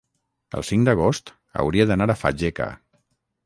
[0.59, 1.31] El cinc d'agost
[1.65, 2.73] hauria d'anar a Fageca.